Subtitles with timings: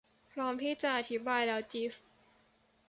[0.33, 1.93] พร้อมที่จะอธิบายแล้ว จีฟ